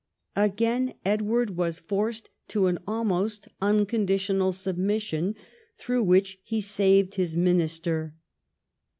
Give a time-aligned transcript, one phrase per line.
[0.35, 5.35] Again Edward was forced to an almost unconditional submission,
[5.77, 8.15] through which he saved his minister.